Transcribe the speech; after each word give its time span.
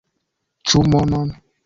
Ĉu 0.71 0.83
monon? 0.95 1.33